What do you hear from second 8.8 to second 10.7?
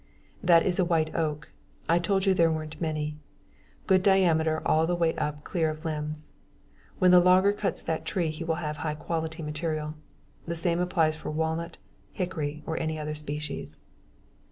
quality material. The